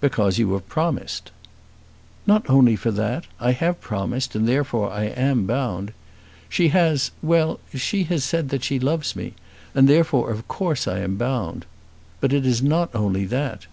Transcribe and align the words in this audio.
"Because 0.00 0.38
you 0.38 0.54
have 0.54 0.66
promised." 0.66 1.30
"Not 2.26 2.48
only 2.48 2.74
for 2.74 2.90
that. 2.92 3.26
I 3.38 3.52
have 3.52 3.82
promised 3.82 4.34
and 4.34 4.48
therefore 4.48 4.90
I 4.90 5.04
am 5.08 5.44
bound. 5.44 5.92
She 6.48 6.68
has 6.68 7.10
well, 7.20 7.60
she 7.74 8.04
has 8.04 8.24
said 8.24 8.48
that 8.48 8.64
she 8.64 8.78
loves 8.80 9.14
me, 9.14 9.34
and 9.74 9.86
therefore 9.86 10.30
of 10.30 10.48
course 10.48 10.88
I 10.88 11.00
am 11.00 11.16
bound. 11.16 11.66
But 12.18 12.32
it 12.32 12.46
is 12.46 12.62
not 12.62 12.88
only 12.94 13.26
that." 13.26 13.66